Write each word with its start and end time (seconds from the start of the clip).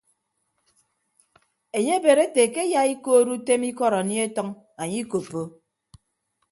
Enye 1.77 1.93
ebed 1.97 2.19
ete 2.25 2.43
ke 2.53 2.61
eyaikood 2.67 3.27
utem 3.35 3.61
ikọd 3.69 3.93
anie 3.99 4.23
atʌñ 4.27 4.47
anye 4.81 4.97
ikoppo. 5.03 5.41